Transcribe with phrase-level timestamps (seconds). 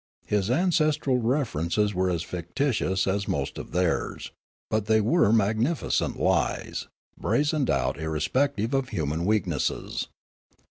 [0.25, 4.31] His ancestral references were as fictitious as most of theirs;
[4.71, 6.87] but they were magnificent lies,
[7.19, 10.07] brazened out irrespective of human weaknesses.